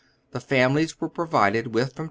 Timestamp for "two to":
1.91-1.99